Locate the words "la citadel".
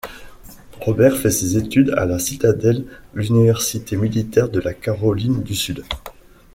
2.07-2.85